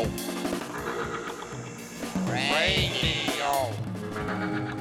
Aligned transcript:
Radio. 0.00 0.08
Radio. 3.36 4.79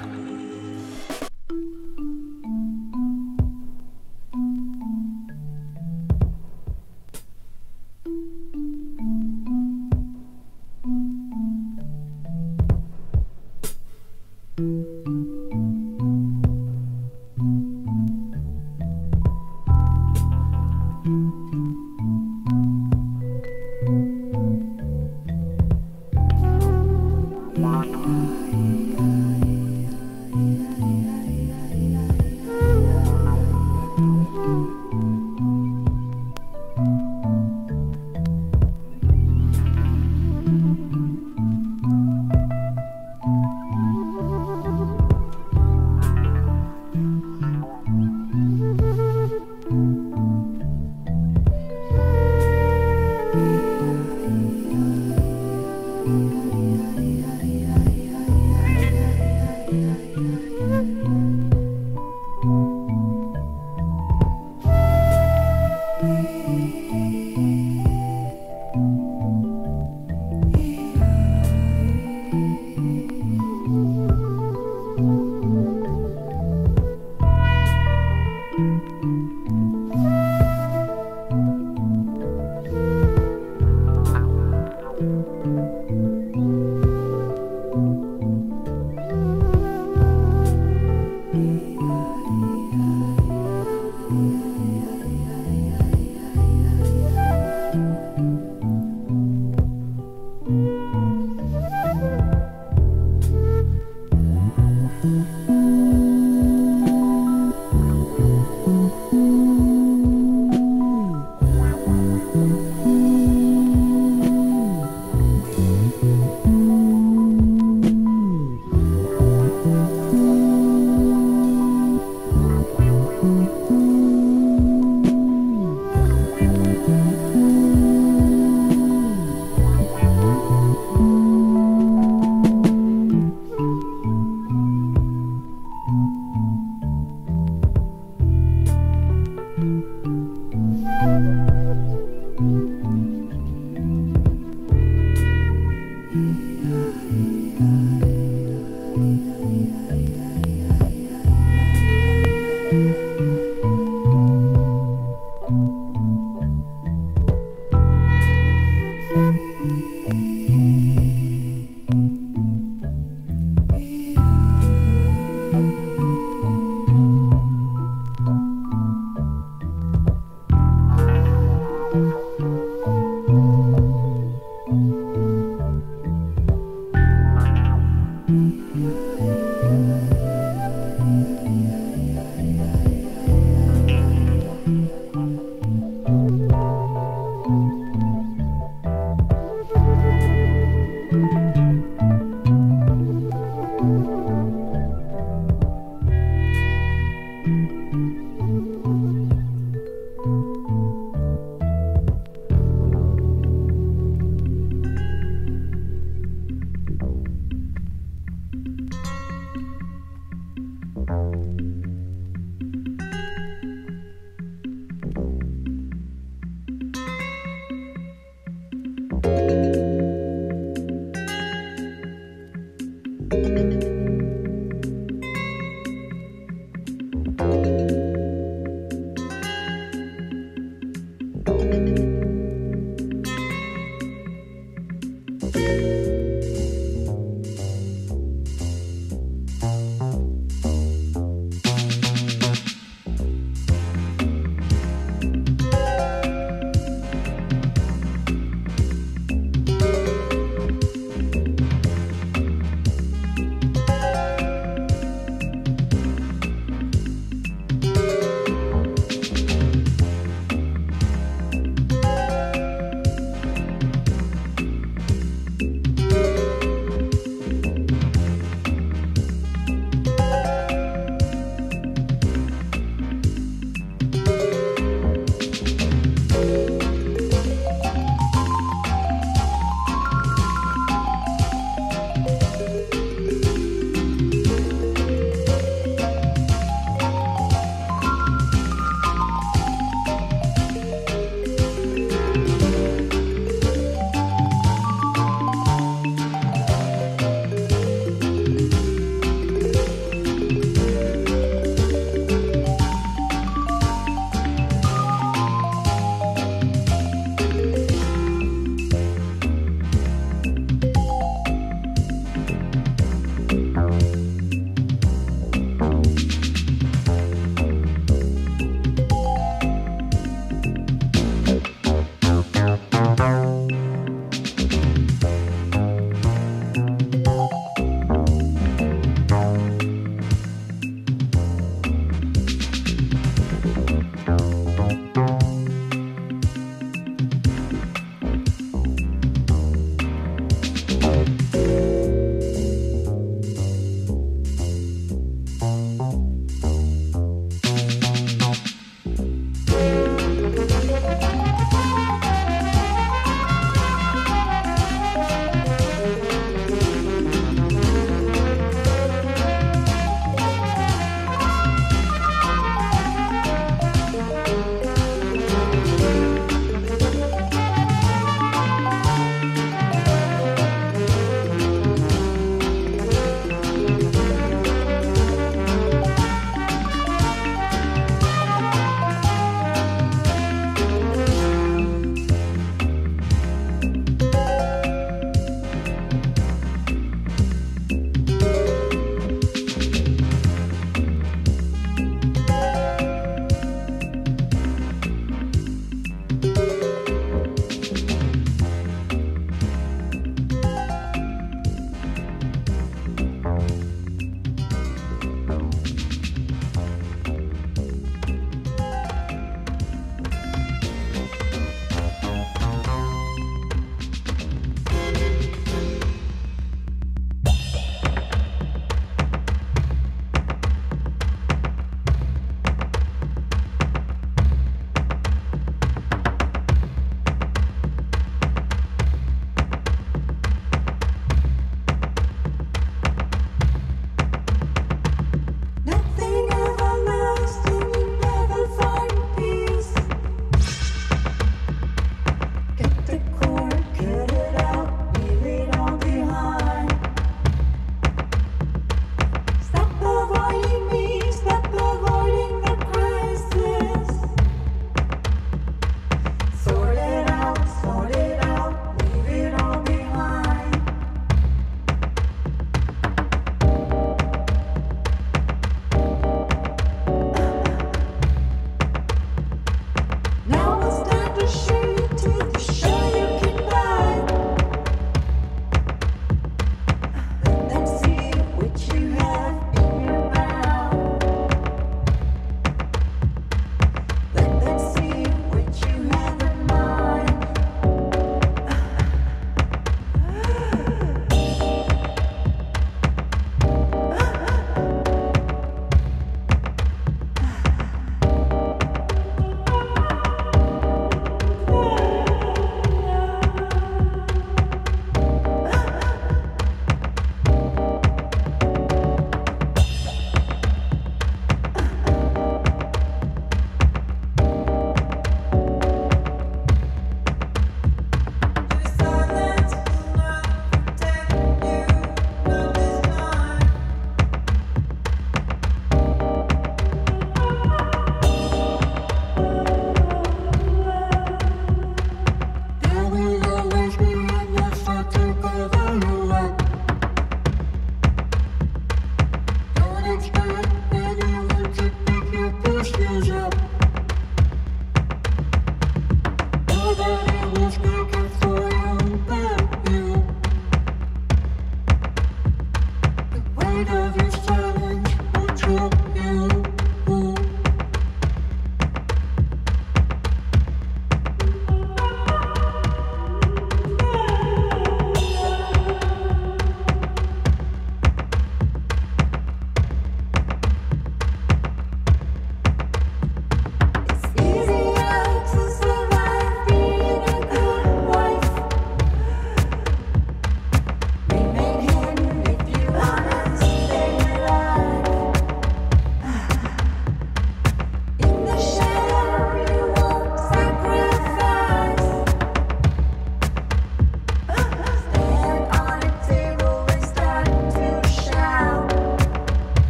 of 553.88 554.16
your 554.18 554.29